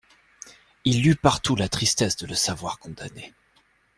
Il 0.83 1.03
lut 1.03 1.15
partout 1.15 1.55
la 1.55 1.69
tristesse 1.69 2.17
de 2.17 2.25
le 2.25 2.33
savoir 2.33 2.79
condamné. 2.79 3.35